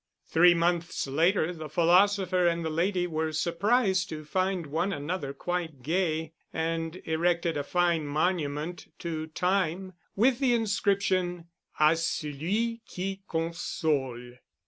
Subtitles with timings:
[0.25, 5.83] Three months later the philosopher and the lady were surprised to find one another quite
[5.83, 14.37] gay, and erected a fine monument to Time with the inscription: A celui qui console.